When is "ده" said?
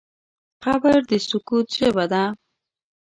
2.11-2.23